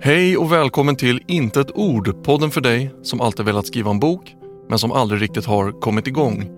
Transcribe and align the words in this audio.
Hej 0.00 0.36
och 0.36 0.52
välkommen 0.52 0.96
till 0.96 1.22
Inte 1.26 1.60
ett 1.60 1.76
ord, 1.76 2.24
podden 2.24 2.50
för 2.50 2.60
dig 2.60 2.90
som 3.02 3.20
alltid 3.20 3.46
velat 3.46 3.66
skriva 3.66 3.90
en 3.90 4.00
bok 4.00 4.36
men 4.68 4.78
som 4.78 4.92
aldrig 4.92 5.22
riktigt 5.22 5.44
har 5.44 5.80
kommit 5.80 6.06
igång. 6.06 6.50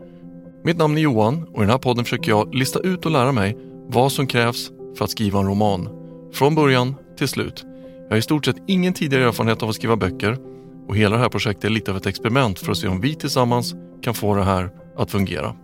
Mitt 0.64 0.77
namn 0.77 0.98
är 0.98 1.02
Johan 1.02 1.45
och 1.45 1.56
i 1.56 1.61
den 1.61 1.71
här 1.71 1.79
podden 1.79 2.04
försöker 2.04 2.30
jag 2.30 2.54
lista 2.54 2.80
ut 2.80 3.06
och 3.06 3.12
lära 3.12 3.32
mig 3.32 3.56
vad 3.88 4.12
som 4.12 4.26
krävs 4.26 4.71
för 4.96 5.04
att 5.04 5.11
skriva 5.11 5.40
en 5.40 5.46
roman. 5.46 5.89
Från 6.32 6.54
början 6.54 6.95
till 7.18 7.29
slut. 7.29 7.64
Jag 8.03 8.11
har 8.11 8.16
i 8.16 8.22
stort 8.22 8.45
sett 8.45 8.62
ingen 8.66 8.93
tidigare 8.93 9.25
erfarenhet 9.25 9.62
av 9.62 9.68
att 9.68 9.75
skriva 9.75 9.96
böcker 9.96 10.38
och 10.88 10.96
hela 10.96 11.16
det 11.16 11.22
här 11.22 11.29
projektet 11.29 11.64
är 11.64 11.70
lite 11.70 11.91
av 11.91 11.96
ett 11.96 12.07
experiment 12.07 12.59
för 12.59 12.72
att 12.72 12.79
se 12.79 12.88
om 12.88 13.00
vi 13.00 13.14
tillsammans 13.14 13.75
kan 14.02 14.14
få 14.14 14.34
det 14.34 14.45
här 14.45 14.70
att 14.96 15.11
fungera. 15.11 15.54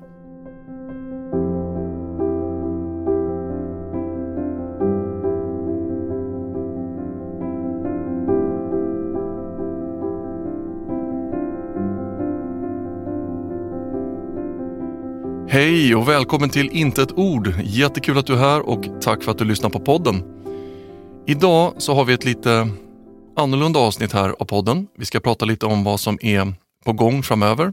Hej 15.57 15.95
och 15.95 16.09
välkommen 16.09 16.51
till 16.51 16.71
Inte 16.71 17.03
ett 17.03 17.13
ord. 17.13 17.55
Jättekul 17.65 18.19
att 18.19 18.27
du 18.27 18.33
är 18.33 18.39
här 18.39 18.61
och 18.61 18.85
tack 19.01 19.23
för 19.23 19.31
att 19.31 19.39
du 19.39 19.45
lyssnar 19.45 19.71
på 19.71 19.81
podden. 19.81 20.23
Idag 21.27 21.75
så 21.79 21.95
har 21.95 22.05
vi 22.05 22.13
ett 22.13 22.25
lite 22.25 22.69
annorlunda 23.37 23.81
avsnitt 23.81 24.13
här 24.13 24.35
av 24.39 24.45
podden. 24.45 24.87
Vi 24.99 25.05
ska 25.05 25.21
prata 25.21 25.45
lite 25.45 25.67
om 25.67 25.85
vad 25.85 26.01
som 26.01 26.19
är 26.23 26.55
på 26.85 26.93
gång 26.93 27.23
framöver. 27.23 27.73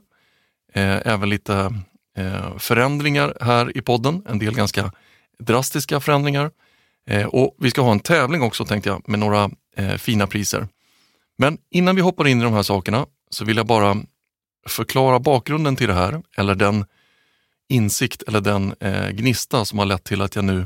Eh, 0.73 1.07
även 1.07 1.29
lite 1.29 1.73
eh, 2.17 2.57
förändringar 2.57 3.37
här 3.41 3.77
i 3.77 3.81
podden, 3.81 4.23
en 4.29 4.39
del 4.39 4.55
ganska 4.55 4.91
drastiska 5.39 5.99
förändringar. 5.99 6.51
Eh, 7.09 7.25
och 7.25 7.55
vi 7.59 7.69
ska 7.69 7.81
ha 7.81 7.91
en 7.91 7.99
tävling 7.99 8.41
också 8.41 8.65
tänkte 8.65 8.89
jag 8.89 9.09
med 9.09 9.19
några 9.19 9.49
fina 9.97 10.27
priser. 10.27 10.67
Men 11.37 11.57
innan 11.71 11.95
vi 11.95 12.01
hoppar 12.01 12.27
in 12.27 12.41
i 12.41 12.43
de 12.43 12.53
här 12.53 12.63
sakerna 12.63 13.05
så 13.29 13.45
vill 13.45 13.57
jag 13.57 13.65
bara 13.65 13.97
förklara 14.67 15.19
bakgrunden 15.19 15.75
till 15.75 15.87
det 15.87 15.93
här, 15.93 16.21
eller 16.37 16.55
den 16.55 16.85
insikt 17.73 18.23
eller 18.27 18.41
den 18.41 18.75
eh, 18.79 19.09
gnista 19.09 19.65
som 19.65 19.79
har 19.79 19.85
lett 19.85 20.03
till 20.03 20.21
att 20.21 20.35
jag 20.35 20.45
nu 20.45 20.65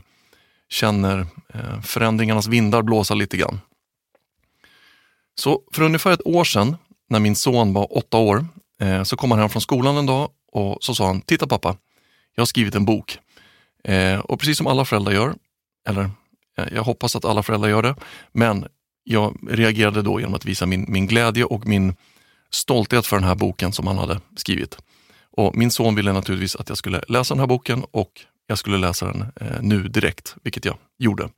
känner 0.70 1.26
eh, 1.54 1.82
förändringarnas 1.82 2.48
vindar 2.48 2.82
blåsa 2.82 3.14
lite 3.14 3.38
grann. 3.38 3.60
Så 5.36 5.62
för 5.74 5.82
ungefär 5.82 6.12
ett 6.12 6.28
år 6.28 6.44
sedan, 6.44 6.78
när 7.10 7.20
min 7.20 7.36
son 7.36 7.74
var 7.74 7.98
åtta 7.98 8.18
år, 8.18 8.46
eh, 8.82 9.04
så 9.04 9.18
kom 9.18 9.32
han 9.32 9.40
hem 9.40 9.50
från 9.50 9.62
skolan 9.62 9.98
en 9.98 10.06
dag 10.06 10.30
och 10.52 10.78
så 10.82 10.96
sa 10.96 11.08
han, 11.08 11.22
titta 11.22 11.48
pappa, 11.48 11.78
jag 12.36 12.42
har 12.42 12.46
skrivit 12.46 12.76
en 12.76 12.86
bok. 12.86 13.18
Eh, 13.84 14.20
och 14.20 14.40
precis 14.40 14.58
som 14.58 14.68
alla 14.68 14.86
föräldrar 14.86 15.14
gör, 15.14 15.34
eller 15.88 16.10
eh, 16.58 16.66
jag 16.72 16.84
hoppas 16.84 17.16
att 17.16 17.26
alla 17.26 17.44
föräldrar 17.44 17.70
gör 17.70 17.84
det, 17.84 17.96
men 18.32 18.68
jag 19.04 19.38
reagerade 19.50 20.02
då 20.02 20.20
genom 20.20 20.36
att 20.36 20.46
visa 20.46 20.66
min, 20.66 20.86
min 20.90 21.08
glädje 21.08 21.44
och 21.44 21.66
min 21.66 21.96
stolthet 22.50 23.06
för 23.06 23.16
den 23.16 23.28
här 23.28 23.36
boken 23.36 23.74
som 23.74 23.88
han 23.88 23.98
hade 23.98 24.22
skrivit. 24.36 24.78
Och 25.38 25.58
min 25.58 25.72
son 25.72 25.96
ville 25.96 26.14
naturligtvis 26.14 26.56
att 26.56 26.70
jag 26.70 26.78
skulle 26.78 27.02
läsa 27.08 27.34
den 27.34 27.40
här 27.40 27.48
boken 27.48 27.86
och 27.92 28.12
jag 28.48 28.58
skulle 28.58 28.78
läsa 28.78 29.06
den 29.06 29.22
eh, 29.22 29.62
nu 29.62 29.88
direkt, 29.88 30.36
vilket 30.44 30.66
jag 30.66 30.78
gjorde. 30.98 31.30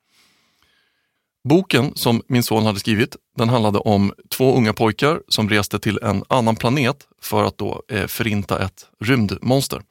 Boken 1.50 1.95
som 1.95 2.22
min 2.27 2.44
son 2.44 2.66
hade 2.66 2.80
skrivit, 2.80 3.16
den 3.38 3.50
handlade 3.50 3.80
om 3.80 4.14
två 4.30 4.55
unga 4.58 4.73
pojkar 4.73 5.22
som 5.27 5.50
reste 5.50 5.80
till 5.80 6.00
en 6.03 6.23
annan 6.27 6.55
planet 6.55 7.08
för 7.22 7.44
att 7.44 7.58
då 7.58 7.83
eh, 7.92 8.08
förinta 8.08 8.66
ett 8.66 8.86
rymdmonster. 9.00 9.81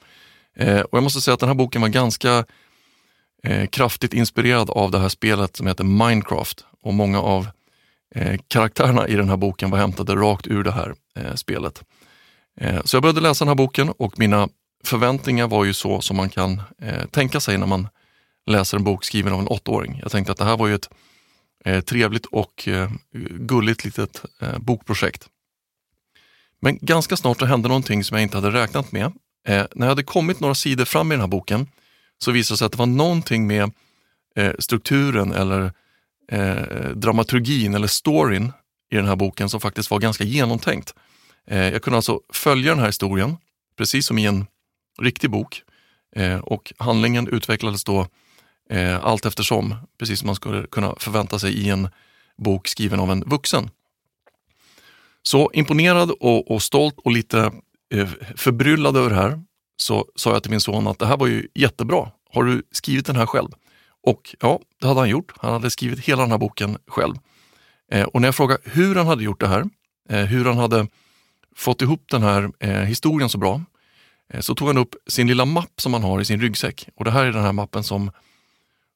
Eh, 0.56 0.80
och 0.80 0.98
jag 0.98 1.02
måste 1.02 1.20
säga 1.20 1.34
att 1.34 1.40
den 1.40 1.48
här 1.48 1.56
boken 1.56 1.82
var 1.82 1.88
ganska 1.88 2.44
eh, 3.42 3.66
kraftigt 3.66 4.14
inspirerad 4.14 4.70
av 4.70 4.90
det 4.90 4.98
här 4.98 5.08
spelet 5.08 5.56
som 5.56 5.66
heter 5.66 5.84
Minecraft 5.84 6.64
och 6.82 6.94
många 6.94 7.20
av 7.20 7.48
eh, 8.14 8.40
karaktärerna 8.48 9.08
i 9.08 9.14
den 9.14 9.28
här 9.28 9.36
boken 9.36 9.70
var 9.70 9.78
hämtade 9.78 10.14
rakt 10.14 10.46
ur 10.46 10.64
det 10.64 10.72
här 10.72 10.94
eh, 11.16 11.34
spelet. 11.34 11.84
Eh, 12.60 12.82
så 12.84 12.96
jag 12.96 13.02
började 13.02 13.20
läsa 13.20 13.44
den 13.44 13.48
här 13.48 13.54
boken 13.54 13.88
och 13.88 14.18
mina 14.18 14.48
förväntningar 14.84 15.48
var 15.48 15.64
ju 15.64 15.72
så 15.72 16.00
som 16.00 16.16
man 16.16 16.30
kan 16.30 16.62
eh, 16.82 17.06
tänka 17.06 17.40
sig 17.40 17.58
när 17.58 17.66
man 17.66 17.88
läser 18.46 18.76
en 18.76 18.84
bok 18.84 19.04
skriven 19.04 19.32
av 19.32 19.40
en 19.40 19.48
åttaåring. 19.48 19.98
Jag 20.02 20.12
tänkte 20.12 20.32
att 20.32 20.38
det 20.38 20.44
här 20.44 20.56
var 20.56 20.66
ju 20.66 20.74
ett 20.74 20.90
eh, 21.64 21.80
trevligt 21.80 22.26
och 22.26 22.68
gulligt 23.30 23.84
litet 23.84 24.24
bokprojekt. 24.56 25.28
Men 26.60 26.78
ganska 26.80 27.16
snart 27.16 27.38
så 27.38 27.46
hände 27.46 27.68
någonting 27.68 28.04
som 28.04 28.14
jag 28.14 28.22
inte 28.22 28.36
hade 28.36 28.50
räknat 28.50 28.92
med. 28.92 29.12
när 29.46 29.68
jag 29.76 29.86
hade 29.86 30.02
kommit 30.02 30.40
några 30.40 30.54
sidor 30.54 30.84
fram 30.84 31.12
i 31.12 31.14
den 31.14 31.20
här 31.20 31.28
boken 31.28 31.66
så 32.18 32.30
visade 32.30 32.54
det 32.54 32.58
sig 32.58 32.66
att 32.66 32.72
det 32.72 32.78
var 32.78 32.86
någonting 32.86 33.46
med 33.46 33.72
strukturen 34.58 35.32
eller 35.32 35.72
dramaturgin 36.94 37.74
eller 37.74 37.86
storyn 37.86 38.52
i 38.90 38.96
den 38.96 39.06
här 39.06 39.16
boken 39.16 39.48
som 39.48 39.60
faktiskt 39.60 39.90
var 39.90 39.98
ganska 39.98 40.24
genomtänkt. 40.24 40.94
Eh, 41.50 41.68
jag 41.72 41.82
kunde 41.82 41.96
alltså 41.96 42.20
följa 42.32 42.70
den 42.70 42.78
här 42.78 42.86
historien, 42.86 43.36
precis 43.76 44.06
som 44.06 44.18
i 44.18 44.26
en 44.26 44.46
riktig 45.00 45.30
bok. 45.30 45.62
Eh, 46.16 46.38
och 46.38 46.72
handlingen 46.78 47.28
utvecklades 47.28 47.84
då 47.84 48.06
eh, 48.70 49.04
allt 49.04 49.26
eftersom, 49.26 49.74
precis 49.98 50.18
som 50.18 50.26
man 50.26 50.34
skulle 50.34 50.66
kunna 50.66 50.94
förvänta 50.98 51.38
sig 51.38 51.52
i 51.52 51.68
en 51.68 51.88
bok 52.36 52.68
skriven 52.68 53.00
av 53.00 53.10
en 53.10 53.20
vuxen. 53.20 53.70
Så 55.22 55.50
imponerad 55.52 56.10
och, 56.10 56.50
och 56.50 56.62
stolt 56.62 56.98
och 56.98 57.12
lite 57.12 57.52
förbryllad 58.36 58.96
över 58.96 59.10
det 59.10 59.16
här 59.16 59.42
så 59.76 60.06
sa 60.14 60.32
jag 60.32 60.42
till 60.42 60.50
min 60.50 60.60
son 60.60 60.86
att 60.86 60.98
det 60.98 61.06
här 61.06 61.16
var 61.16 61.26
ju 61.26 61.48
jättebra. 61.54 62.10
Har 62.30 62.44
du 62.44 62.62
skrivit 62.72 63.06
den 63.06 63.16
här 63.16 63.26
själv? 63.26 63.48
Och 64.02 64.34
ja, 64.40 64.60
det 64.80 64.86
hade 64.86 65.00
han 65.00 65.08
gjort. 65.08 65.32
Han 65.36 65.52
hade 65.52 65.70
skrivit 65.70 66.00
hela 66.00 66.22
den 66.22 66.30
här 66.30 66.38
boken 66.38 66.78
själv. 66.86 67.14
och 68.12 68.20
när 68.20 68.28
jag 68.28 68.34
frågade 68.34 68.60
hur 68.64 68.94
han 68.94 69.06
hade 69.06 69.24
gjort 69.24 69.40
det 69.40 69.48
här, 69.48 69.64
hur 70.26 70.44
han 70.44 70.56
hade 70.56 70.86
fått 71.58 71.82
ihop 71.82 72.04
den 72.10 72.22
här 72.22 72.50
eh, 72.58 72.70
historien 72.70 73.28
så 73.28 73.38
bra 73.38 73.62
eh, 74.32 74.40
så 74.40 74.54
tog 74.54 74.68
han 74.68 74.78
upp 74.78 74.94
sin 75.06 75.26
lilla 75.26 75.44
mapp 75.44 75.80
som 75.80 75.92
han 75.92 76.02
har 76.02 76.20
i 76.20 76.24
sin 76.24 76.40
ryggsäck. 76.40 76.88
Och 76.96 77.04
det 77.04 77.10
här 77.10 77.24
är 77.24 77.32
den 77.32 77.44
här 77.44 77.52
mappen 77.52 77.84
som, 77.84 78.10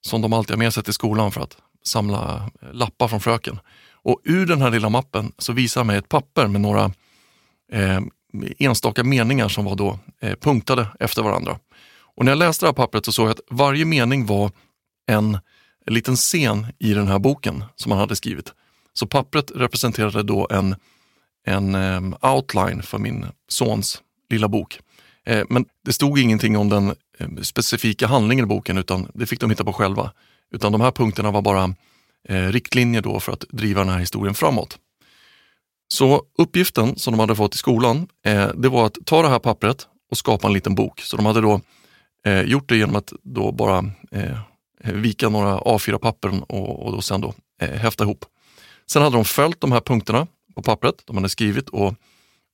som 0.00 0.22
de 0.22 0.32
alltid 0.32 0.50
har 0.50 0.58
med 0.58 0.74
sig 0.74 0.82
till 0.82 0.92
skolan 0.92 1.32
för 1.32 1.40
att 1.40 1.56
samla 1.84 2.50
eh, 2.62 2.72
lappar 2.72 3.08
från 3.08 3.20
fröken. 3.20 3.58
Och 3.92 4.20
ur 4.24 4.46
den 4.46 4.62
här 4.62 4.70
lilla 4.70 4.88
mappen 4.88 5.32
så 5.38 5.52
visar 5.52 5.80
han 5.80 5.86
mig 5.86 5.96
ett 5.96 6.08
papper 6.08 6.46
med 6.46 6.60
några 6.60 6.84
eh, 7.72 8.00
enstaka 8.58 9.04
meningar 9.04 9.48
som 9.48 9.64
var 9.64 9.76
då 9.76 9.98
eh, 10.20 10.34
punktade 10.34 10.86
efter 11.00 11.22
varandra. 11.22 11.58
Och 12.14 12.24
när 12.24 12.32
jag 12.32 12.38
läste 12.38 12.64
det 12.64 12.68
här 12.68 12.74
pappret 12.74 13.04
så 13.04 13.12
såg 13.12 13.26
jag 13.26 13.30
att 13.30 13.40
varje 13.50 13.84
mening 13.84 14.26
var 14.26 14.50
en, 15.06 15.38
en 15.86 15.94
liten 15.94 16.16
scen 16.16 16.66
i 16.78 16.94
den 16.94 17.08
här 17.08 17.18
boken 17.18 17.64
som 17.76 17.92
han 17.92 18.00
hade 18.00 18.16
skrivit. 18.16 18.52
Så 18.92 19.06
pappret 19.06 19.50
representerade 19.54 20.22
då 20.22 20.48
en 20.50 20.76
en 21.46 21.74
ehm, 21.74 22.14
outline 22.20 22.82
för 22.82 22.98
min 22.98 23.26
sons 23.48 24.02
lilla 24.30 24.48
bok. 24.48 24.80
Eh, 25.26 25.44
men 25.48 25.64
det 25.84 25.92
stod 25.92 26.18
ingenting 26.18 26.56
om 26.56 26.68
den 26.68 26.94
eh, 27.18 27.28
specifika 27.42 28.06
handlingen 28.06 28.44
i 28.44 28.48
boken 28.48 28.78
utan 28.78 29.10
det 29.14 29.26
fick 29.26 29.40
de 29.40 29.50
hitta 29.50 29.64
på 29.64 29.72
själva. 29.72 30.12
Utan 30.54 30.72
de 30.72 30.80
här 30.80 30.90
punkterna 30.90 31.30
var 31.30 31.42
bara 31.42 31.74
eh, 32.28 32.48
riktlinjer 32.48 33.02
då 33.02 33.20
för 33.20 33.32
att 33.32 33.44
driva 33.50 33.80
den 33.80 33.92
här 33.92 33.98
historien 33.98 34.34
framåt. 34.34 34.78
Så 35.88 36.22
uppgiften 36.38 36.96
som 36.96 37.12
de 37.12 37.20
hade 37.20 37.36
fått 37.36 37.54
i 37.54 37.58
skolan, 37.58 38.08
eh, 38.26 38.48
det 38.48 38.68
var 38.68 38.86
att 38.86 38.98
ta 39.04 39.22
det 39.22 39.28
här 39.28 39.38
pappret 39.38 39.86
och 40.10 40.18
skapa 40.18 40.46
en 40.46 40.52
liten 40.52 40.74
bok. 40.74 41.00
Så 41.00 41.16
de 41.16 41.26
hade 41.26 41.40
då 41.40 41.60
eh, 42.26 42.42
gjort 42.42 42.68
det 42.68 42.76
genom 42.76 42.96
att 42.96 43.12
då 43.22 43.52
bara 43.52 43.78
eh, 44.10 44.38
vika 44.80 45.28
några 45.28 45.58
A4-papper 45.58 46.52
och, 46.52 46.86
och 46.86 46.92
då 46.92 47.00
sen 47.00 47.20
då 47.20 47.34
eh, 47.60 47.70
häfta 47.70 48.04
ihop. 48.04 48.24
Sen 48.86 49.02
hade 49.02 49.16
de 49.16 49.24
följt 49.24 49.60
de 49.60 49.72
här 49.72 49.80
punkterna 49.80 50.26
på 50.54 50.62
pappret. 50.62 50.94
De 51.04 51.16
hade 51.16 51.28
skrivit 51.28 51.68
och, 51.68 51.94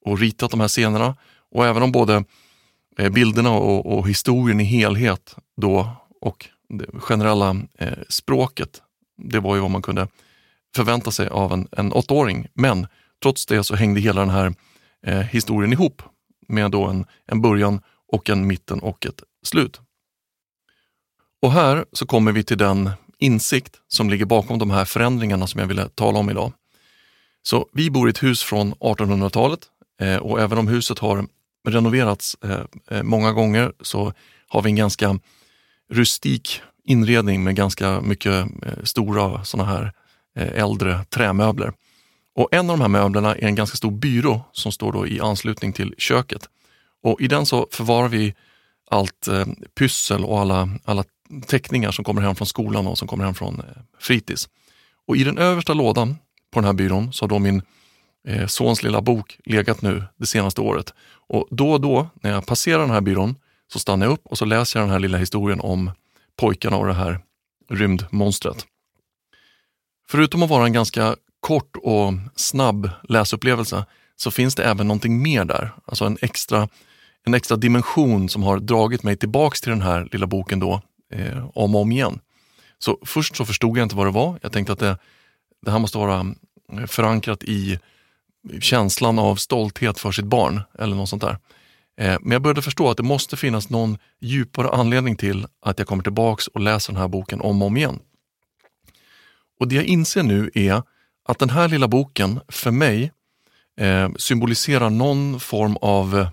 och 0.05 0.19
ritat 0.19 0.51
de 0.51 0.61
här 0.61 0.69
scenerna. 0.69 1.17
Och 1.51 1.67
även 1.67 1.83
om 1.83 1.93
både 1.93 2.25
eh, 2.99 3.11
bilderna 3.11 3.51
och, 3.51 3.99
och 3.99 4.09
historien 4.09 4.61
i 4.61 4.65
helhet 4.65 5.37
då 5.57 5.91
och 6.21 6.49
det 6.69 6.87
generella 7.01 7.57
eh, 7.79 7.99
språket, 8.09 8.83
det 9.17 9.41
var 9.41 9.55
ju 9.55 9.61
vad 9.61 9.71
man 9.71 9.83
kunde 9.83 10.09
förvänta 10.77 11.11
sig 11.11 11.29
av 11.29 11.53
en, 11.53 11.69
en 11.73 11.93
åttaåring. 11.93 12.47
Men 12.55 12.87
trots 13.23 13.47
det 13.47 13.65
så 13.65 13.75
hängde 13.75 14.01
hela 14.01 14.21
den 14.21 14.31
här 14.31 14.55
eh, 15.07 15.21
historien 15.21 15.73
ihop 15.73 16.03
med 16.49 16.71
då 16.71 16.85
en, 16.85 17.07
en 17.27 17.43
början 17.43 17.81
och 18.13 18.31
en 18.31 18.47
mitten 18.47 18.81
och 18.81 19.07
ett 19.07 19.23
slut. 19.43 19.81
Och 21.43 21.53
här 21.53 21.85
så 21.93 22.07
kommer 22.07 22.33
vi 22.33 22.45
till 22.45 22.59
den 22.59 22.91
insikt 23.19 23.81
som 23.89 24.11
ligger 24.11 24.25
bakom 24.25 24.59
de 24.59 24.71
här 24.71 24.85
förändringarna 24.85 25.47
som 25.47 25.61
jag 25.61 25.67
ville 25.67 25.89
tala 25.89 26.19
om 26.19 26.31
idag. 26.31 26.53
Så 27.49 27.69
vi 27.73 27.91
bor 27.91 28.09
i 28.09 28.11
ett 28.11 28.23
hus 28.23 28.43
från 28.43 28.75
1800-talet 28.75 29.61
eh, 30.01 30.17
och 30.17 30.41
även 30.41 30.59
om 30.59 30.69
huset 30.69 30.99
har 30.99 31.27
renoverats 31.69 32.37
eh, 32.45 32.61
eh, 32.91 33.03
många 33.03 33.33
gånger 33.33 33.73
så 33.81 34.13
har 34.49 34.63
vi 34.63 34.71
en 34.71 34.77
ganska 34.77 35.19
rustik 35.91 36.61
inredning 36.85 37.45
med 37.45 37.55
ganska 37.55 38.01
mycket 38.01 38.35
eh, 38.35 38.83
stora 38.83 39.45
sådana 39.45 39.71
här 39.71 39.93
eh, 40.37 40.63
äldre 40.63 41.05
trämöbler. 41.05 41.73
Och 42.35 42.49
en 42.53 42.71
av 42.71 42.79
de 42.79 42.81
här 42.81 42.89
möblerna 42.89 43.35
är 43.35 43.45
en 43.45 43.55
ganska 43.55 43.77
stor 43.77 43.91
byrå 43.91 44.45
som 44.53 44.73
står 44.73 44.93
då 44.93 45.07
i 45.07 45.21
anslutning 45.21 45.73
till 45.73 45.95
köket. 45.99 46.49
Och 47.03 47.21
I 47.21 47.29
den 47.29 47.47
så 47.47 47.69
förvarar 47.71 48.09
vi 48.09 48.35
allt 48.91 49.29
pyssel 49.79 50.25
och 50.25 50.41
alla, 50.41 50.69
alla 50.85 51.05
teckningar 51.47 51.91
som 51.91 52.05
kommer 52.05 52.23
hem 52.23 52.35
från 52.35 52.47
skolan 52.47 52.87
och 52.87 52.99
som 52.99 53.09
kommer 53.09 53.25
hem 53.25 53.35
från 53.35 53.63
fritids. 53.99 54.49
Och 55.07 55.17
I 55.17 55.25
den 55.25 55.39
översta 55.39 55.75
lådan 55.75 56.17
på 56.51 56.61
den 56.61 56.65
här 56.65 56.73
byrån 56.73 57.13
så 57.13 57.25
har 57.25 57.29
då 57.29 57.39
min 57.39 57.63
eh, 58.29 58.47
sons 58.47 58.83
lilla 58.83 59.01
bok 59.01 59.39
legat 59.45 59.83
nu 59.83 60.05
det 60.17 60.27
senaste 60.27 60.61
året. 60.61 60.95
Och 61.11 61.49
då 61.51 61.73
och 61.73 61.81
då 61.81 62.09
när 62.15 62.31
jag 62.31 62.47
passerar 62.47 62.79
den 62.79 62.91
här 62.91 63.01
byrån 63.01 63.35
så 63.73 63.79
stannar 63.79 64.07
jag 64.07 64.13
upp 64.13 64.27
och 64.27 64.39
så 64.39 64.45
läser 64.45 64.79
jag 64.79 64.87
den 64.87 64.93
här 64.93 64.99
lilla 64.99 65.19
historien 65.19 65.61
om 65.61 65.91
pojkarna 66.37 66.77
och 66.77 66.87
det 66.87 66.95
här 66.95 67.21
rymdmonstret. 67.71 68.67
Förutom 70.09 70.43
att 70.43 70.51
vara 70.51 70.65
en 70.65 70.73
ganska 70.73 71.17
kort 71.41 71.77
och 71.77 72.13
snabb 72.37 72.91
läsupplevelse 73.09 73.85
så 74.17 74.31
finns 74.31 74.55
det 74.55 74.65
även 74.65 74.89
någonting 74.89 75.23
mer 75.23 75.45
där. 75.45 75.73
Alltså 75.85 76.05
en 76.05 76.19
extra, 76.21 76.69
en 77.25 77.35
extra 77.35 77.57
dimension 77.57 78.29
som 78.29 78.43
har 78.43 78.59
dragit 78.59 79.03
mig 79.03 79.17
tillbaks 79.17 79.61
till 79.61 79.71
den 79.71 79.83
här 79.83 80.09
lilla 80.13 80.27
boken 80.27 80.61
då 80.61 80.83
eh, 81.13 81.49
om 81.55 81.75
och 81.75 81.81
om 81.81 81.93
igen. 81.93 82.21
Så 82.79 82.99
först 83.05 83.37
så 83.37 83.45
förstod 83.45 83.79
jag 83.79 83.85
inte 83.85 83.97
vad 83.97 84.07
det 84.07 84.11
var. 84.11 84.39
Jag 84.43 84.53
tänkte 84.53 84.73
att 84.73 84.79
det, 84.79 84.99
det 85.63 85.71
här 85.71 85.79
måste 85.79 85.99
vara 85.99 86.35
eh, 86.73 86.87
förankrat 86.87 87.45
i 87.45 87.79
känslan 88.61 89.19
av 89.19 89.37
stolthet 89.37 89.99
för 89.99 90.13
sitt 90.13 90.25
barn 90.25 90.61
eller 90.79 90.97
något 90.97 91.09
sånt 91.09 91.23
där. 91.23 91.39
Eh, 91.97 92.17
men 92.21 92.33
jag 92.33 92.43
började 92.43 92.63
förstå 92.63 92.91
att 92.91 92.97
det 92.97 93.03
måste 93.03 93.37
finnas 93.37 93.71
någon 93.71 93.99
djupare 94.21 94.69
anledning 94.69 95.17
till 95.17 95.47
att 95.63 95.79
jag 95.79 95.89
kommer 95.89 96.03
tillbaks 96.03 96.47
och 96.47 96.61
läser 96.61 96.93
den 96.93 97.01
här 97.01 97.09
boken 97.09 97.41
om 97.41 97.63
och 97.63 97.67
om 97.67 97.77
igen. 97.77 97.99
Och 99.61 99.69
det 99.69 99.75
jag 99.75 99.85
inser 99.85 100.23
nu 100.23 100.51
är 100.55 100.83
att 101.25 101.39
den 101.39 101.51
här 101.51 101.69
lilla 101.69 101.89
boken 101.89 102.41
för 102.49 102.71
mig 102.71 103.13
eh, 103.81 104.11
symboliserar 104.17 104.91
någon 104.91 105.41
form 105.41 105.77
av 105.77 106.19
eh, 106.19 106.29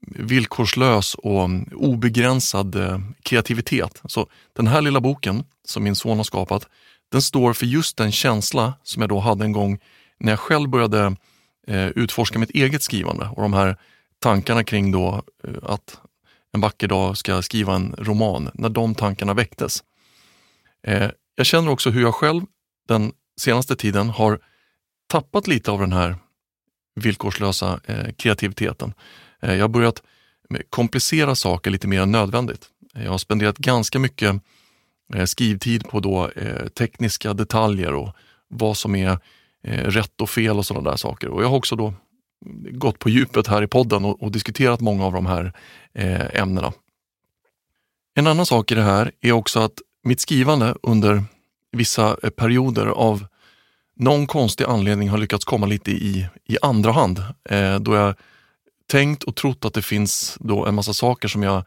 villkorslös 0.00 1.14
och 1.14 1.44
mm, 1.44 1.68
obegränsad 1.74 2.76
kreativitet. 3.22 4.02
Så 4.04 4.26
den 4.52 4.66
här 4.66 4.80
lilla 4.80 5.00
boken 5.00 5.44
som 5.64 5.84
min 5.84 5.96
son 5.96 6.16
har 6.16 6.24
skapat, 6.24 6.68
den 7.12 7.22
står 7.22 7.52
för 7.52 7.66
just 7.66 7.96
den 7.96 8.12
känsla 8.12 8.74
som 8.82 9.02
jag 9.02 9.08
då 9.08 9.18
hade 9.18 9.44
en 9.44 9.52
gång 9.52 9.78
när 10.18 10.32
jag 10.32 10.40
själv 10.40 10.68
började 10.68 11.16
eh, 11.66 11.86
utforska 11.86 12.38
mitt 12.38 12.50
eget 12.50 12.82
skrivande 12.82 13.30
och 13.36 13.42
de 13.42 13.52
här 13.52 13.76
tankarna 14.18 14.64
kring 14.64 14.92
då 14.92 15.22
eh, 15.44 15.54
att 15.62 16.00
en 16.52 16.60
vacker 16.60 16.88
dag 16.88 17.16
ska 17.16 17.32
jag 17.32 17.44
skriva 17.44 17.74
en 17.74 17.94
roman, 17.98 18.50
när 18.54 18.68
de 18.68 18.94
tankarna 18.94 19.34
väcktes. 19.34 19.84
Eh, 20.82 21.10
jag 21.34 21.46
känner 21.46 21.70
också 21.70 21.90
hur 21.90 22.02
jag 22.02 22.14
själv 22.14 22.42
den 22.88 23.12
senaste 23.40 23.76
tiden 23.76 24.08
har 24.08 24.40
tappat 25.08 25.46
lite 25.46 25.70
av 25.70 25.80
den 25.80 25.92
här 25.92 26.16
villkorslösa 26.94 27.80
eh, 27.84 28.12
kreativiteten. 28.12 28.94
Eh, 29.40 29.54
jag 29.54 29.64
har 29.64 29.68
börjat 29.68 30.02
eh, 30.54 30.60
komplicera 30.70 31.34
saker 31.34 31.70
lite 31.70 31.88
mer 31.88 32.00
än 32.00 32.12
nödvändigt. 32.12 32.68
Jag 32.94 33.10
har 33.10 33.18
spenderat 33.18 33.58
ganska 33.58 33.98
mycket 33.98 34.42
Eh, 35.14 35.24
skrivtid 35.24 35.88
på 35.88 36.00
då, 36.00 36.30
eh, 36.30 36.68
tekniska 36.68 37.34
detaljer 37.34 37.94
och 37.94 38.16
vad 38.48 38.76
som 38.76 38.94
är 38.94 39.18
eh, 39.64 39.84
rätt 39.84 40.20
och 40.20 40.30
fel 40.30 40.58
och 40.58 40.66
sådana 40.66 40.90
där 40.90 40.96
saker. 40.96 41.28
Och 41.28 41.42
jag 41.42 41.48
har 41.48 41.56
också 41.56 41.76
då 41.76 41.94
gått 42.70 42.98
på 42.98 43.08
djupet 43.08 43.46
här 43.46 43.62
i 43.62 43.66
podden 43.66 44.04
och, 44.04 44.22
och 44.22 44.32
diskuterat 44.32 44.80
många 44.80 45.04
av 45.04 45.12
de 45.12 45.26
här 45.26 45.52
eh, 45.94 46.40
ämnena. 46.40 46.72
En 48.14 48.26
annan 48.26 48.46
sak 48.46 48.72
i 48.72 48.74
det 48.74 48.82
här 48.82 49.12
är 49.20 49.32
också 49.32 49.60
att 49.60 49.78
mitt 50.02 50.20
skrivande 50.20 50.74
under 50.82 51.24
vissa 51.72 52.16
eh, 52.22 52.30
perioder 52.30 52.86
av 52.86 53.26
någon 53.96 54.26
konstig 54.26 54.64
anledning 54.64 55.08
har 55.08 55.18
lyckats 55.18 55.44
komma 55.44 55.66
lite 55.66 55.90
i, 55.90 56.28
i 56.48 56.56
andra 56.62 56.92
hand. 56.92 57.22
Eh, 57.50 57.78
då 57.80 57.94
jag 57.94 58.14
tänkt 58.86 59.22
och 59.22 59.36
trott 59.36 59.64
att 59.64 59.74
det 59.74 59.82
finns 59.82 60.36
då 60.40 60.66
en 60.66 60.74
massa 60.74 60.92
saker 60.92 61.28
som 61.28 61.42
jag 61.42 61.64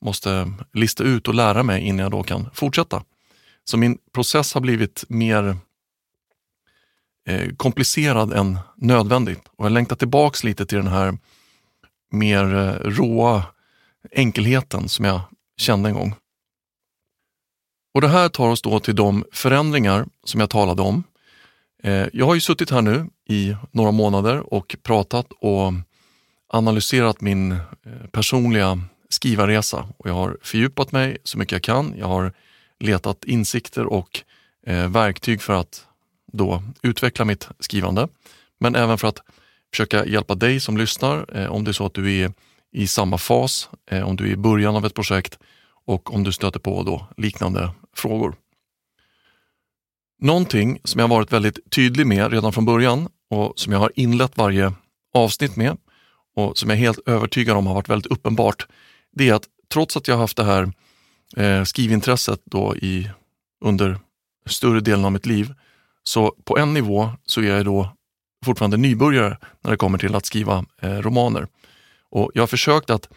måste 0.00 0.52
lista 0.72 1.04
ut 1.04 1.28
och 1.28 1.34
lära 1.34 1.62
mig 1.62 1.82
innan 1.82 1.98
jag 1.98 2.10
då 2.10 2.22
kan 2.22 2.50
fortsätta. 2.54 3.02
Så 3.64 3.76
min 3.76 3.98
process 4.12 4.54
har 4.54 4.60
blivit 4.60 5.04
mer 5.08 5.56
eh, 7.28 7.54
komplicerad 7.56 8.32
än 8.32 8.58
nödvändigt 8.76 9.42
och 9.56 9.64
jag 9.64 9.72
längtar 9.72 9.96
tillbaks 9.96 10.44
lite 10.44 10.66
till 10.66 10.78
den 10.78 10.88
här 10.88 11.18
mer 12.12 12.54
eh, 12.54 12.90
råa 12.90 13.42
enkelheten 14.12 14.88
som 14.88 15.04
jag 15.04 15.20
kände 15.56 15.88
en 15.88 15.94
gång. 15.94 16.14
Och 17.94 18.00
Det 18.00 18.08
här 18.08 18.28
tar 18.28 18.48
oss 18.48 18.62
då 18.62 18.80
till 18.80 18.96
de 18.96 19.24
förändringar 19.32 20.06
som 20.24 20.40
jag 20.40 20.50
talade 20.50 20.82
om. 20.82 21.04
Eh, 21.82 22.06
jag 22.12 22.26
har 22.26 22.34
ju 22.34 22.40
suttit 22.40 22.70
här 22.70 22.82
nu 22.82 23.06
i 23.28 23.56
några 23.70 23.90
månader 23.90 24.54
och 24.54 24.76
pratat 24.82 25.26
och 25.40 25.72
analyserat 26.48 27.20
min 27.20 27.52
eh, 27.52 27.58
personliga 28.12 28.82
skrivarresa 29.10 29.88
och 29.96 30.08
jag 30.08 30.14
har 30.14 30.38
fördjupat 30.42 30.92
mig 30.92 31.18
så 31.24 31.38
mycket 31.38 31.52
jag 31.52 31.62
kan. 31.62 31.94
Jag 31.98 32.06
har 32.06 32.32
letat 32.80 33.24
insikter 33.24 33.86
och 33.86 34.20
eh, 34.66 34.88
verktyg 34.88 35.42
för 35.42 35.52
att 35.52 35.86
då 36.32 36.62
utveckla 36.82 37.24
mitt 37.24 37.48
skrivande. 37.58 38.08
Men 38.58 38.74
även 38.74 38.98
för 38.98 39.08
att 39.08 39.22
försöka 39.70 40.06
hjälpa 40.06 40.34
dig 40.34 40.60
som 40.60 40.76
lyssnar 40.76 41.38
eh, 41.38 41.52
om 41.52 41.64
det 41.64 41.70
är 41.70 41.72
så 41.72 41.86
att 41.86 41.94
du 41.94 42.16
är 42.20 42.32
i 42.72 42.86
samma 42.86 43.18
fas, 43.18 43.70
eh, 43.90 44.08
om 44.08 44.16
du 44.16 44.24
är 44.24 44.32
i 44.32 44.36
början 44.36 44.76
av 44.76 44.86
ett 44.86 44.94
projekt 44.94 45.38
och 45.86 46.14
om 46.14 46.24
du 46.24 46.32
stöter 46.32 46.60
på 46.60 46.82
då 46.82 47.06
liknande 47.16 47.70
frågor. 47.96 48.34
Någonting 50.22 50.80
som 50.84 51.00
jag 51.00 51.08
varit 51.08 51.32
väldigt 51.32 51.70
tydlig 51.70 52.06
med 52.06 52.32
redan 52.32 52.52
från 52.52 52.64
början 52.64 53.08
och 53.30 53.58
som 53.58 53.72
jag 53.72 53.80
har 53.80 53.92
inlett 53.94 54.36
varje 54.36 54.72
avsnitt 55.14 55.56
med 55.56 55.76
och 56.36 56.58
som 56.58 56.70
jag 56.70 56.78
är 56.78 56.80
helt 56.80 57.08
övertygad 57.08 57.56
om 57.56 57.66
har 57.66 57.74
varit 57.74 57.88
väldigt 57.88 58.12
uppenbart, 58.12 58.66
det 59.12 59.28
är 59.28 59.34
att 59.34 59.48
trots 59.72 59.96
att 59.96 60.08
jag 60.08 60.16
haft 60.16 60.36
det 60.36 60.44
här 60.44 60.72
eh, 61.36 61.64
skrivintresset 61.64 62.40
då 62.44 62.76
i, 62.76 63.10
under 63.64 63.98
större 64.46 64.80
delen 64.80 65.04
av 65.04 65.12
mitt 65.12 65.26
liv, 65.26 65.54
så 66.02 66.34
på 66.44 66.58
en 66.58 66.74
nivå 66.74 67.10
så 67.26 67.40
är 67.40 67.44
jag 67.44 67.64
då 67.64 67.96
fortfarande 68.44 68.76
nybörjare 68.76 69.38
när 69.60 69.70
det 69.70 69.76
kommer 69.76 69.98
till 69.98 70.14
att 70.14 70.26
skriva 70.26 70.64
eh, 70.82 70.94
romaner. 70.94 71.46
Och 72.10 72.30
Jag 72.34 72.42
har 72.42 72.46
försökt 72.46 72.90
att 72.90 73.08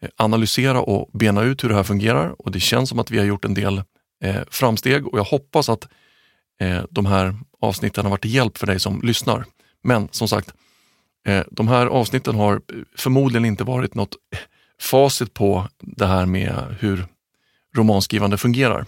eh, 0.00 0.08
analysera 0.16 0.80
och 0.80 1.10
bena 1.12 1.42
ut 1.42 1.64
hur 1.64 1.68
det 1.68 1.74
här 1.74 1.82
fungerar 1.82 2.34
och 2.38 2.50
det 2.50 2.60
känns 2.60 2.88
som 2.88 2.98
att 2.98 3.10
vi 3.10 3.18
har 3.18 3.24
gjort 3.24 3.44
en 3.44 3.54
del 3.54 3.82
eh, 4.24 4.42
framsteg 4.50 5.06
och 5.06 5.18
jag 5.18 5.24
hoppas 5.24 5.68
att 5.68 5.88
eh, 6.60 6.82
de 6.90 7.06
här 7.06 7.34
avsnitten 7.60 8.04
har 8.04 8.10
varit 8.10 8.22
till 8.22 8.34
hjälp 8.34 8.58
för 8.58 8.66
dig 8.66 8.80
som 8.80 9.00
lyssnar. 9.02 9.44
Men 9.82 10.08
som 10.10 10.28
sagt, 10.28 10.54
eh, 11.26 11.44
de 11.50 11.68
här 11.68 11.86
avsnitten 11.86 12.34
har 12.34 12.54
eh, 12.54 12.60
förmodligen 12.96 13.44
inte 13.44 13.64
varit 13.64 13.94
något 13.94 14.16
facit 14.80 15.34
på 15.34 15.68
det 15.80 16.06
här 16.06 16.26
med 16.26 16.76
hur 16.80 17.06
romanskrivande 17.76 18.38
fungerar. 18.38 18.86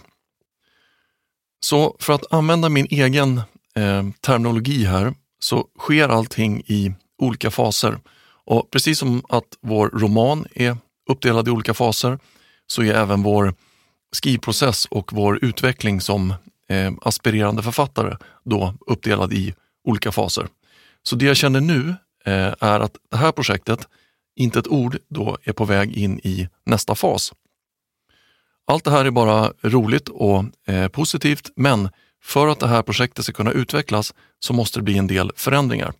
Så 1.59 1.95
för 1.99 2.13
att 2.13 2.33
använda 2.33 2.69
min 2.69 2.87
egen 2.89 3.37
eh, 3.75 4.09
terminologi 4.21 4.85
här 4.85 5.13
så 5.39 5.67
sker 5.79 6.09
allting 6.09 6.63
i 6.65 6.93
olika 7.17 7.51
faser. 7.51 7.99
Och 8.45 8.71
precis 8.71 8.99
som 8.99 9.23
att 9.29 9.57
vår 9.61 9.89
roman 9.89 10.45
är 10.55 10.77
uppdelad 11.09 11.47
i 11.47 11.51
olika 11.51 11.73
faser 11.73 12.19
så 12.67 12.83
är 12.83 12.93
även 12.93 13.23
vår 13.23 13.53
skrivprocess 14.11 14.85
och 14.85 15.13
vår 15.13 15.45
utveckling 15.45 16.01
som 16.01 16.33
eh, 16.69 16.91
aspirerande 17.01 17.63
författare 17.63 18.15
då 18.45 18.73
uppdelad 18.87 19.33
i 19.33 19.53
olika 19.83 20.11
faser. 20.11 20.47
Så 21.03 21.15
det 21.15 21.25
jag 21.25 21.37
känner 21.37 21.61
nu 21.61 21.95
eh, 22.25 22.53
är 22.59 22.79
att 22.79 22.95
det 23.11 23.17
här 23.17 23.31
projektet, 23.31 23.87
inte 24.35 24.59
ett 24.59 24.67
ord, 24.67 24.97
då 25.09 25.37
är 25.43 25.53
på 25.53 25.65
väg 25.65 25.97
in 25.97 26.19
i 26.19 26.49
nästa 26.65 26.95
fas. 26.95 27.33
Allt 28.67 28.83
det 28.83 28.91
här 28.91 29.05
är 29.05 29.11
bara 29.11 29.53
roligt 29.61 30.09
och 30.09 30.43
eh, 30.67 30.87
positivt, 30.87 31.51
men 31.55 31.89
för 32.23 32.47
att 32.47 32.59
det 32.59 32.67
här 32.67 32.81
projektet 32.81 33.25
ska 33.25 33.33
kunna 33.33 33.51
utvecklas 33.51 34.13
så 34.39 34.53
måste 34.53 34.79
det 34.79 34.83
bli 34.83 34.97
en 34.97 35.07
del 35.07 35.31
förändringar. 35.35 35.93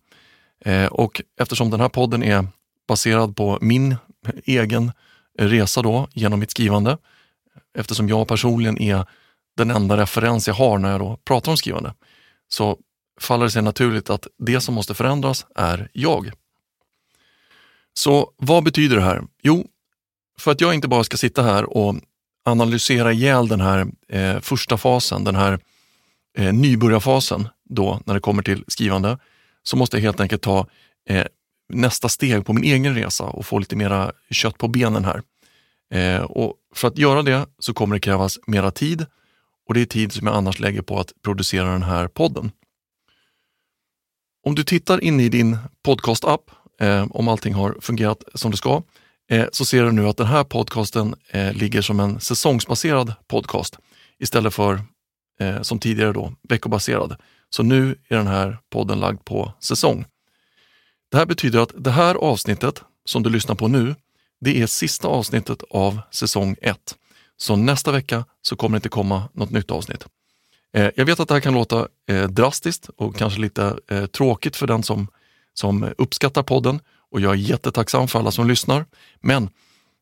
Eh, 0.64 0.86
och 0.86 1.22
eftersom 1.40 1.70
den 1.70 1.80
här 1.80 1.88
podden 1.88 2.22
är 2.22 2.46
baserad 2.88 3.36
på 3.36 3.58
min 3.60 3.96
egen 4.44 4.92
resa 5.38 5.82
då 5.82 6.08
genom 6.12 6.40
mitt 6.40 6.50
skrivande, 6.50 6.98
eftersom 7.78 8.08
jag 8.08 8.28
personligen 8.28 8.78
är 8.78 9.06
den 9.56 9.70
enda 9.70 9.96
referens 9.96 10.48
jag 10.48 10.54
har 10.54 10.78
när 10.78 10.90
jag 10.90 11.00
då 11.00 11.16
pratar 11.24 11.50
om 11.50 11.56
skrivande, 11.56 11.94
så 12.48 12.78
faller 13.20 13.44
det 13.44 13.50
sig 13.50 13.62
naturligt 13.62 14.10
att 14.10 14.26
det 14.38 14.60
som 14.60 14.74
måste 14.74 14.94
förändras 14.94 15.46
är 15.54 15.88
jag. 15.92 16.32
Så 17.94 18.32
vad 18.36 18.64
betyder 18.64 18.96
det 18.96 19.02
här? 19.02 19.22
Jo, 19.42 19.66
för 20.38 20.50
att 20.50 20.60
jag 20.60 20.74
inte 20.74 20.88
bara 20.88 21.04
ska 21.04 21.16
sitta 21.16 21.42
här 21.42 21.76
och 21.76 21.94
analysera 22.44 23.12
ihjäl 23.12 23.48
den 23.48 23.60
här 23.60 23.86
eh, 24.08 24.40
första 24.40 24.78
fasen, 24.78 25.24
den 25.24 25.36
här 25.36 25.58
eh, 26.38 26.52
nybörjarfasen 26.52 27.48
då 27.64 28.00
när 28.04 28.14
det 28.14 28.20
kommer 28.20 28.42
till 28.42 28.64
skrivande, 28.68 29.18
så 29.62 29.76
måste 29.76 29.96
jag 29.96 30.02
helt 30.02 30.20
enkelt 30.20 30.42
ta 30.42 30.66
eh, 31.08 31.26
nästa 31.68 32.08
steg 32.08 32.46
på 32.46 32.52
min 32.52 32.64
egen 32.64 32.94
resa 32.94 33.24
och 33.24 33.46
få 33.46 33.58
lite 33.58 33.76
mera 33.76 34.12
kött 34.30 34.58
på 34.58 34.68
benen 34.68 35.04
här. 35.04 35.22
Eh, 35.94 36.22
och 36.22 36.54
för 36.74 36.88
att 36.88 36.98
göra 36.98 37.22
det 37.22 37.46
så 37.58 37.74
kommer 37.74 37.96
det 37.96 38.00
krävas 38.00 38.38
mera 38.46 38.70
tid 38.70 39.06
och 39.68 39.74
det 39.74 39.80
är 39.80 39.86
tid 39.86 40.12
som 40.12 40.26
jag 40.26 40.36
annars 40.36 40.58
lägger 40.60 40.82
på 40.82 41.00
att 41.00 41.12
producera 41.22 41.72
den 41.72 41.82
här 41.82 42.08
podden. 42.08 42.50
Om 44.46 44.54
du 44.54 44.64
tittar 44.64 45.04
in 45.04 45.20
i 45.20 45.28
din 45.28 45.58
podcast-app, 45.82 46.50
eh, 46.80 47.06
om 47.10 47.28
allting 47.28 47.54
har 47.54 47.76
fungerat 47.80 48.22
som 48.34 48.50
det 48.50 48.56
ska, 48.56 48.82
eh, 49.30 49.46
så 49.52 49.64
ser 49.64 49.82
du 49.82 49.92
nu 49.92 50.08
att 50.08 50.16
den 50.16 50.26
här 50.26 50.44
podcasten 50.44 51.14
eh, 51.28 51.52
ligger 51.52 51.82
som 51.82 52.00
en 52.00 52.20
säsongsbaserad 52.20 53.14
podcast 53.28 53.78
istället 54.18 54.54
för 54.54 54.80
eh, 55.40 55.62
som 55.62 55.78
tidigare 55.78 56.12
då 56.12 56.32
veckobaserad. 56.48 57.16
Så 57.50 57.62
nu 57.62 57.96
är 58.08 58.16
den 58.16 58.26
här 58.26 58.58
podden 58.70 59.00
lagd 59.00 59.24
på 59.24 59.52
säsong. 59.60 60.04
Det 61.10 61.18
här 61.18 61.26
betyder 61.26 61.58
att 61.60 61.72
det 61.76 61.90
här 61.90 62.14
avsnittet 62.14 62.82
som 63.04 63.22
du 63.22 63.30
lyssnar 63.30 63.54
på 63.54 63.68
nu, 63.68 63.94
det 64.40 64.62
är 64.62 64.66
sista 64.66 65.08
avsnittet 65.08 65.62
av 65.70 66.00
säsong 66.10 66.56
1. 66.62 66.96
Så 67.36 67.56
nästa 67.56 67.92
vecka 67.92 68.24
så 68.42 68.56
kommer 68.56 68.74
det 68.74 68.78
inte 68.78 68.88
komma 68.88 69.28
något 69.32 69.50
nytt 69.50 69.70
avsnitt. 69.70 70.06
Eh, 70.72 70.90
jag 70.96 71.04
vet 71.04 71.20
att 71.20 71.28
det 71.28 71.34
här 71.34 71.40
kan 71.40 71.54
låta 71.54 71.88
eh, 72.08 72.28
drastiskt 72.28 72.90
och 72.96 73.16
kanske 73.16 73.40
lite 73.40 73.78
eh, 73.90 74.06
tråkigt 74.06 74.56
för 74.56 74.66
den 74.66 74.82
som, 74.82 75.08
som 75.54 75.92
uppskattar 75.98 76.42
podden 76.42 76.80
och 77.10 77.20
jag 77.20 77.32
är 77.32 77.36
jättetacksam 77.36 78.08
för 78.08 78.18
alla 78.18 78.30
som 78.30 78.48
lyssnar. 78.48 78.86
Men 79.20 79.48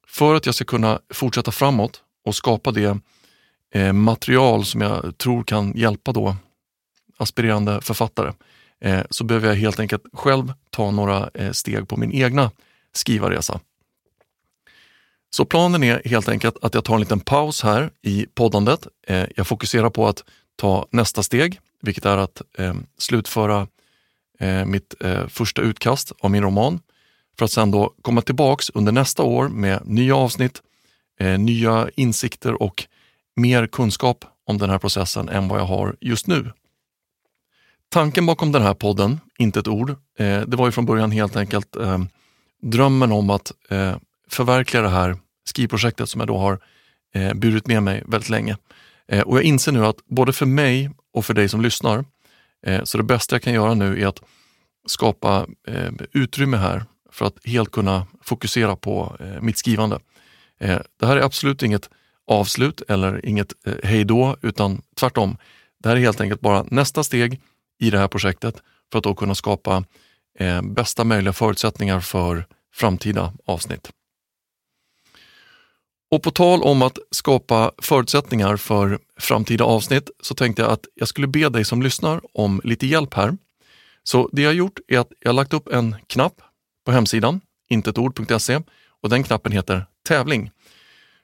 för 0.07 0.35
att 0.35 0.47
jag 0.47 0.55
ska 0.55 0.65
kunna 0.65 1.01
fortsätta 1.15 1.53
framåt 1.53 2.03
och 2.25 2.35
skapa 2.35 2.71
det 2.71 2.99
eh, 3.75 3.93
material 3.93 4.65
som 4.65 4.81
jag 4.81 5.19
tror 5.19 5.43
kan 5.43 5.73
hjälpa 5.77 6.13
då 6.13 6.37
aspirerande 7.17 7.81
författare 7.81 8.33
eh, 8.81 9.01
så 9.11 9.25
behöver 9.25 9.49
jag 9.49 9.55
helt 9.55 9.81
enkelt 9.81 10.03
själv 10.13 10.53
ta 10.71 10.91
några 10.91 11.31
eh, 11.35 11.53
steg 11.53 11.89
på 11.89 11.97
min 11.97 12.13
egna 12.13 12.51
skrivarresa. 12.93 13.61
Så 15.31 15.45
planen 15.45 15.83
är 15.83 16.03
helt 16.05 16.29
enkelt 16.29 16.57
att 16.63 16.75
jag 16.75 16.85
tar 16.85 16.95
en 16.95 17.01
liten 17.01 17.21
paus 17.21 17.63
här 17.63 17.91
i 18.03 18.27
poddandet. 18.35 18.87
Eh, 19.07 19.25
jag 19.37 19.47
fokuserar 19.47 19.91
på 19.91 20.09
att 20.09 20.25
ta 20.57 20.87
nästa 20.91 21.23
steg, 21.23 21.61
vilket 21.83 22.05
är 22.05 22.17
att 22.17 22.43
eh, 22.59 22.75
slutföra 22.99 23.67
eh, 24.39 24.65
mitt 24.65 24.95
eh, 25.01 25.27
första 25.27 25.63
utkast 25.63 26.13
av 26.21 26.31
min 26.31 26.43
roman 26.43 26.81
för 27.39 27.45
att 27.45 27.51
sedan 27.51 27.71
då 27.71 27.95
komma 28.03 28.23
tillbaks 28.23 28.71
under 28.71 28.93
nästa 28.93 29.23
år 29.23 29.49
med 29.49 29.83
nya 29.85 30.17
avsnitt, 30.17 30.63
eh, 31.21 31.39
nya 31.39 31.89
insikter 31.97 32.63
och 32.63 32.85
mer 33.37 33.67
kunskap 33.67 34.25
om 34.47 34.59
den 34.59 34.71
här 34.71 34.79
processen 34.79 35.29
än 35.29 35.49
vad 35.49 35.61
jag 35.61 35.67
har 35.67 35.97
just 36.01 36.27
nu. 36.27 36.53
Tanken 37.89 38.27
bakom 38.27 38.53
den 38.53 38.63
här 38.63 38.75
podden, 38.75 39.21
inte 39.39 39.61
ett 39.61 39.69
ord, 39.69 39.91
eh, 39.91 40.41
det 40.41 40.57
var 40.57 40.67
ju 40.67 40.73
från 40.73 40.87
början 40.87 41.11
helt 41.11 41.37
enkelt 41.37 41.77
drömmen 42.63 43.13
om 43.13 43.31
att 43.31 43.53
förverkliga 44.31 44.83
det 44.83 44.89
här 44.89 45.17
skrivprojektet 45.45 46.09
som 46.09 46.21
jag 46.21 46.29
då 46.29 46.39
har 46.39 46.61
eh, 47.15 47.35
burit 47.35 47.67
med 47.67 47.83
mig 47.83 48.03
väldigt 48.07 48.31
länge. 48.31 48.57
Eh, 49.09 49.21
och 49.21 49.37
jag 49.37 49.45
inser 49.45 49.73
nu 49.73 49.87
att 49.87 49.97
både 50.07 50.33
för 50.33 50.47
mig 50.47 50.91
och 51.13 51.25
för 51.25 51.35
dig 51.35 51.49
som 51.49 51.61
lyssnar, 51.61 52.05
Eh, 52.67 52.85
så 52.85 52.99
det 52.99 53.05
bästa 53.05 53.35
jag 53.35 53.43
kan 53.43 53.53
göra 53.53 53.75
nu 53.75 54.03
är 54.03 54.07
att 54.07 54.23
skapa 54.87 55.47
eh, 55.69 55.93
utrymme 56.13 56.57
här 56.57 56.85
för 57.11 57.27
att 57.27 57.47
helt 57.47 57.71
kunna 57.71 58.07
fokusera 58.23 58.77
på 58.77 59.17
eh, 59.21 59.41
mitt 59.41 59.59
skrivande. 59.59 59.99
Det 61.01 61.07
här 61.07 61.17
är 61.17 61.21
absolut 61.21 61.63
inget 61.63 61.91
avslut 62.27 62.83
eller 62.89 63.27
inget 63.27 63.53
hejdå, 63.83 64.37
utan 64.43 64.83
tvärtom. 64.97 65.37
Det 65.79 65.89
här 65.89 65.97
är 65.97 66.01
helt 66.01 66.21
enkelt 66.21 66.41
bara 66.41 66.63
nästa 66.71 67.05
steg 67.05 67.41
i 67.79 67.91
det 67.91 67.99
här 67.99 68.09
projektet 68.09 68.63
för 68.93 68.99
att 68.99 69.05
då 69.05 69.15
kunna 69.15 69.35
skapa 69.35 69.85
bästa 70.63 71.05
möjliga 71.05 71.33
förutsättningar 71.33 72.01
för 72.01 72.47
framtida 72.75 73.33
avsnitt. 73.47 73.91
Och 76.11 76.23
på 76.23 76.31
tal 76.31 76.63
om 76.63 76.83
att 76.83 76.99
skapa 77.11 77.73
förutsättningar 77.79 78.57
för 78.57 78.99
framtida 79.21 79.65
avsnitt 79.65 80.11
så 80.23 80.35
tänkte 80.35 80.63
jag 80.63 80.71
att 80.71 80.85
jag 80.95 81.09
skulle 81.09 81.27
be 81.27 81.49
dig 81.49 81.65
som 81.65 81.83
lyssnar 81.83 82.21
om 82.33 82.61
lite 82.65 82.87
hjälp 82.87 83.15
här. 83.15 83.37
Så 84.03 84.29
det 84.33 84.43
jag 84.43 84.49
har 84.49 84.55
gjort 84.55 84.79
är 84.89 84.99
att 84.99 85.13
jag 85.21 85.29
har 85.29 85.35
lagt 85.35 85.53
upp 85.53 85.69
en 85.69 85.97
knapp 86.07 86.43
på 86.87 86.93
hemsidan, 86.93 87.41
intetord.se 87.69 88.61
och 89.03 89.09
den 89.09 89.23
knappen 89.23 89.53
heter 89.53 89.87
tävling. 90.09 90.51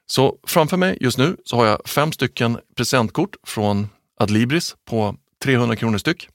Så 0.05 0.37
framför 0.47 0.77
mig 0.77 0.97
just 1.01 1.17
nu 1.17 1.37
så 1.45 1.55
har 1.55 1.65
jag 1.65 1.81
fem 1.85 2.11
stycken 2.11 2.57
presentkort 2.75 3.35
från 3.43 3.89
Adlibris 4.19 4.75
på 4.85 5.15
300 5.43 5.75
kronor 5.75 5.97
styck. 5.97 6.29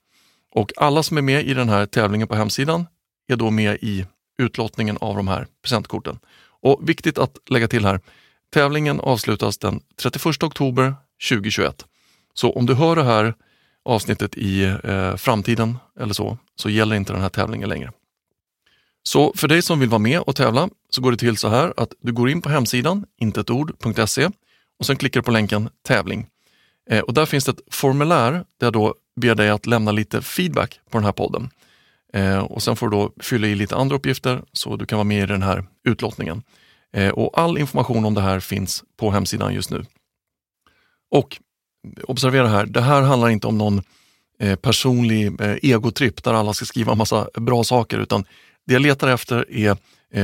Och 0.55 0.73
alla 0.77 1.03
som 1.03 1.19
är 1.19 1.23
med 1.23 1.47
i 1.47 1.55
den 1.55 1.69
här 1.69 1.87
tävlingen 1.87 2.29
på 2.29 2.35
hemsidan 2.35 2.87
är 3.29 3.37
då 3.37 3.51
med 3.51 3.79
i 3.83 4.07
utlottningen 4.39 4.99
av 5.01 5.17
de 5.17 5.29
här 5.29 5.47
presentkorten. 5.63 6.19
Och 6.63 6.89
viktigt 6.89 7.19
att 7.19 7.37
lägga 7.51 7.69
till 7.69 7.85
här, 7.85 8.01
Tävlingen 8.53 9.01
avslutas 9.01 9.59
den 9.59 9.81
31 10.03 10.43
oktober 10.43 10.95
2021. 11.29 11.87
Så 12.35 12.53
om 12.53 12.67
du 12.67 12.75
hör 12.75 12.97
det 12.97 13.05
här 13.05 13.35
avsnittet 13.85 14.37
i 14.37 14.63
eh, 14.85 15.17
framtiden 15.17 15.79
eller 16.01 16.15
så, 16.15 16.39
så 16.57 16.71
gäller 16.71 16.97
inte 16.97 17.13
den 17.13 17.23
här 17.23 17.29
tävlingen 17.29 17.69
längre. 17.69 17.93
Så 19.03 19.33
för 19.37 19.49
dig 19.49 19.63
som 19.63 19.81
vill 19.81 19.89
vara 19.89 19.99
med 19.99 20.21
och 20.21 20.37
tävla 20.37 20.69
så 20.91 21.03
går 21.03 21.11
det 21.11 21.17
till 21.17 21.37
så 21.37 21.49
här 21.49 21.75
att 21.77 21.93
du 22.01 22.13
går 22.13 22.31
in 22.31 22.43
på 22.43 22.49
hemsidan 22.49 23.07
intetord.se 23.21 24.29
och 24.79 24.87
sen 24.87 24.97
klickar 24.97 25.21
du 25.21 25.25
på 25.25 25.31
länken 25.31 25.69
tävling. 25.83 26.27
Eh, 26.91 27.01
och 27.01 27.15
där 27.15 27.27
finns 27.27 27.45
det 27.45 27.51
ett 27.51 27.75
formulär 27.75 28.33
där 28.33 28.67
jag 28.67 28.73
då 28.73 28.95
ber 29.21 29.35
dig 29.35 29.51
att 29.51 29.67
lämna 29.67 29.93
lite 29.93 30.23
feedback 30.23 30.81
på 30.91 30.99
den 30.99 31.05
här 31.05 31.13
podden. 31.13 31.51
Eh, 32.13 32.39
och 32.39 32.63
sen 32.63 32.77
får 32.77 32.89
du 32.89 32.97
då 32.97 33.13
fylla 33.21 33.47
i 33.47 33.55
lite 33.55 33.77
andra 33.77 33.97
uppgifter 33.97 34.43
så 34.53 34.77
du 34.77 34.87
kan 34.87 34.97
vara 34.97 35.05
med 35.05 35.23
i 35.23 35.27
den 35.27 35.43
här 35.43 35.65
utlottningen. 35.85 36.43
Eh, 36.93 37.11
och 37.11 37.39
all 37.39 37.59
information 37.59 38.05
om 38.05 38.15
det 38.15 38.21
här 38.21 38.41
finns 38.41 38.85
på 38.97 39.11
hemsidan 39.11 39.55
just 39.55 39.71
nu. 39.71 39.85
Och 41.11 41.41
observera 42.03 42.49
här, 42.49 42.67
det 42.67 42.81
här 42.81 43.03
handlar 43.03 43.29
inte 43.29 43.47
om 43.47 43.59
någon 43.59 43.83
eh, 44.39 44.57
personlig 44.57 45.41
eh, 45.41 45.57
egotripp 45.63 46.25
där 46.25 46.35
alla 46.35 46.53
ska 46.53 46.65
skriva 46.65 46.95
massa 46.95 47.29
bra 47.35 47.65
saker, 47.65 47.99
utan 47.99 48.25
det 48.67 48.73
jag 48.73 48.83
letar 48.83 49.09
efter 49.09 49.53
är 49.53 49.77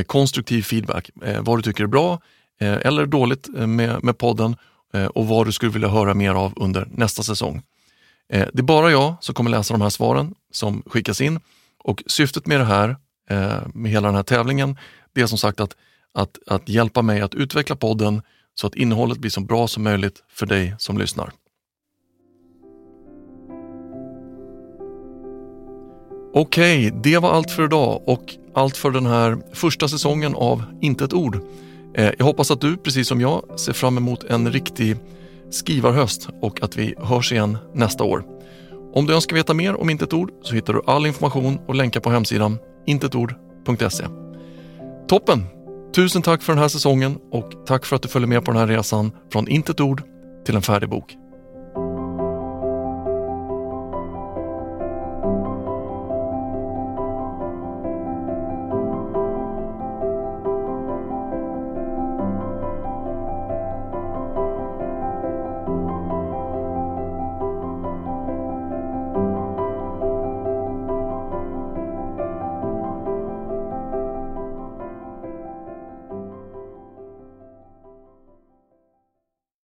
konstruktiv 0.07 0.63
feedback. 0.63 1.11
Vad 1.41 1.59
du 1.59 1.63
tycker 1.63 1.85
är 1.85 1.89
bra 1.89 2.21
eller 2.61 3.07
dåligt 3.07 3.49
med, 3.49 4.05
med 4.05 4.19
podden 4.19 4.57
och 5.15 5.27
vad 5.27 5.47
du 5.47 5.53
skulle 5.53 5.73
vilja 5.73 5.89
höra 5.89 6.15
mer 6.15 6.31
av 6.31 6.53
under 6.57 6.89
nästa 6.91 7.23
säsong. 7.23 7.63
Det 8.29 8.59
är 8.59 8.63
bara 8.63 8.91
jag 8.91 9.15
som 9.21 9.35
kommer 9.35 9.51
läsa 9.51 9.75
de 9.75 9.81
här 9.81 9.91
svaren 9.91 10.35
som 10.53 10.83
skickas 10.87 11.21
in 11.21 11.41
och 11.79 12.03
syftet 12.07 12.47
med 12.47 12.61
det 12.61 12.65
här, 12.65 12.97
med 13.75 13.93
hela 13.93 14.09
den 14.09 14.15
här 14.15 14.23
tävlingen, 14.23 14.79
det 15.13 15.21
är 15.21 15.27
som 15.27 15.39
sagt 15.39 15.61
att 15.61 15.77
att, 16.17 16.39
att 16.47 16.69
hjälpa 16.69 17.03
mig 17.03 17.21
att 17.21 17.35
utveckla 17.35 17.77
podden 17.77 18.23
så 18.55 18.67
att 18.67 18.75
innehållet 18.75 19.19
blir 19.19 19.31
så 19.31 19.41
bra 19.41 19.69
som 19.69 19.83
möjligt 19.83 20.23
för 20.29 20.47
dig 20.47 20.75
som 20.79 20.99
lyssnar. 20.99 21.33
Okej, 26.35 26.93
det 27.03 27.19
var 27.19 27.31
allt 27.31 27.51
för 27.51 27.65
idag 27.65 28.03
och 28.07 28.35
allt 28.55 28.77
för 28.77 28.91
den 28.91 29.07
här 29.07 29.39
första 29.53 29.89
säsongen 29.89 30.35
av 30.35 30.63
Inte 30.81 31.05
ett 31.05 31.13
ord. 31.13 31.39
Eh, 31.95 32.11
jag 32.19 32.25
hoppas 32.25 32.51
att 32.51 32.61
du, 32.61 32.77
precis 32.77 33.09
som 33.09 33.21
jag, 33.21 33.61
ser 33.61 33.73
fram 33.73 33.97
emot 33.97 34.25
en 34.25 34.53
riktig 34.53 34.97
skrivarhöst 35.51 36.29
och 36.43 36.63
att 36.63 36.77
vi 36.77 36.95
hörs 36.99 37.33
igen 37.33 37.59
nästa 37.75 38.05
år. 38.05 38.25
Om 38.95 39.07
du 39.07 39.15
önskar 39.15 39.37
veta 39.37 39.55
mer 39.55 39.81
om 39.81 39.91
Inte 39.91 40.05
ett 40.05 40.13
ord 40.13 40.31
så 40.43 40.55
hittar 40.55 40.73
du 40.73 40.81
all 40.87 41.07
information 41.07 41.59
och 41.67 41.75
länkar 41.75 42.01
på 42.01 42.11
hemsidan 42.11 42.59
intetord.se. 42.87 44.05
Toppen! 45.09 45.56
Tusen 45.97 46.23
tack 46.23 46.43
för 46.43 46.53
den 46.53 46.63
här 46.63 46.69
säsongen 46.69 47.19
och 47.31 47.67
tack 47.67 47.85
för 47.85 47.97
att 47.97 48.03
du 48.03 48.09
följer 48.09 48.29
med 48.29 48.45
på 48.45 48.51
den 48.51 48.61
här 48.61 48.67
resan 48.67 49.13
från 49.33 49.49
intet 49.49 49.81
ord 49.81 50.03
till 50.45 50.57
en 50.57 50.63
färdig 50.63 50.89
bok. 50.89 51.17